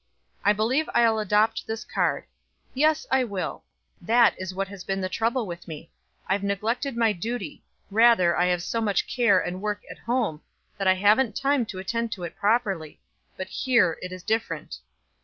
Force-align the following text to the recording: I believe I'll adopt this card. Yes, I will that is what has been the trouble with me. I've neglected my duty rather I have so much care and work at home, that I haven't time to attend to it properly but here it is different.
I 0.43 0.51
believe 0.51 0.89
I'll 0.95 1.19
adopt 1.19 1.67
this 1.67 1.83
card. 1.83 2.23
Yes, 2.73 3.05
I 3.11 3.23
will 3.23 3.63
that 4.01 4.33
is 4.41 4.51
what 4.51 4.67
has 4.67 4.83
been 4.83 4.99
the 4.99 5.07
trouble 5.09 5.45
with 5.45 5.67
me. 5.67 5.91
I've 6.27 6.41
neglected 6.41 6.97
my 6.97 7.13
duty 7.13 7.61
rather 7.91 8.35
I 8.35 8.47
have 8.47 8.63
so 8.63 8.81
much 8.81 9.05
care 9.05 9.39
and 9.39 9.61
work 9.61 9.83
at 9.91 9.99
home, 9.99 10.41
that 10.79 10.87
I 10.87 10.95
haven't 10.95 11.35
time 11.35 11.67
to 11.67 11.77
attend 11.77 12.11
to 12.13 12.23
it 12.23 12.35
properly 12.35 12.99
but 13.37 13.45
here 13.45 13.99
it 14.01 14.11
is 14.11 14.23
different. 14.23 14.79